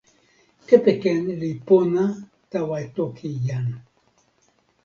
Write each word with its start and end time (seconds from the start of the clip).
kepeken 0.67 1.21
li 1.41 1.51
pona 1.67 2.03
tawa 2.51 2.77
toki 2.95 3.29
jan. 3.45 3.67